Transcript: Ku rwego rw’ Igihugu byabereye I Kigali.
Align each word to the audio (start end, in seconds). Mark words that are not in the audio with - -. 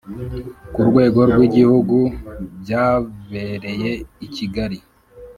Ku 0.73 0.79
rwego 0.89 1.19
rw’ 1.31 1.39
Igihugu 1.47 1.97
byabereye 2.61 3.91
I 4.25 4.27
Kigali. 4.35 4.77